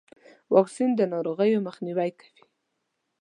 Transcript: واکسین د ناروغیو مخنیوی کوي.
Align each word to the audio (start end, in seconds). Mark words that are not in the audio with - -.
واکسین 0.53 0.91
د 0.95 1.01
ناروغیو 1.13 1.63
مخنیوی 1.67 2.09
کوي. 2.19 2.41